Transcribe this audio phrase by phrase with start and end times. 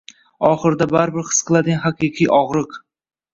[0.47, 2.81] Oxirida baribir his qiladigan haqiqiy og’rig’